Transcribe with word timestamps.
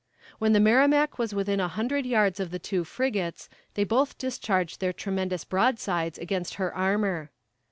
When 0.39 0.53
the 0.53 0.59
Merrimac 0.59 1.19
was 1.19 1.35
within 1.35 1.59
a 1.59 1.67
hundred 1.67 2.07
yards 2.07 2.39
of 2.39 2.49
the 2.49 2.57
two 2.57 2.83
frigates, 2.83 3.47
they 3.75 3.83
both 3.83 4.17
discharged 4.17 4.79
their 4.79 4.93
tremendous 4.93 5.45
broadsides 5.45 6.17
against 6.17 6.55
her 6.55 6.73
armor. 6.73 7.29